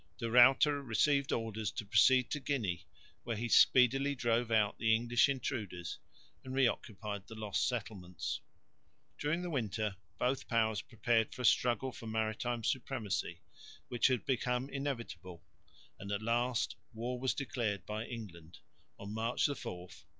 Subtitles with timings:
[0.17, 2.87] De Ruyter received orders to proceed to Guinea,
[3.23, 5.99] where he speedily drove out the English intruders
[6.43, 8.41] and reoccupied the lost settlements.
[9.19, 13.41] During the winter both powers prepared for a struggle for maritime supremacy
[13.89, 15.43] which had become inevitable;
[15.99, 18.57] and at last war was declared by England
[18.97, 20.05] (March 4, 1665).